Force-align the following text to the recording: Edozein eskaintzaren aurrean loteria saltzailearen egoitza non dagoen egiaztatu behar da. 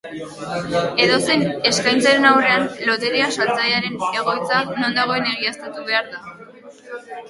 Edozein 1.03 1.45
eskaintzaren 1.73 2.25
aurrean 2.31 2.67
loteria 2.89 3.29
saltzailearen 3.37 4.03
egoitza 4.09 4.67
non 4.83 5.01
dagoen 5.01 5.33
egiaztatu 5.37 5.91
behar 5.93 6.15
da. 6.15 6.29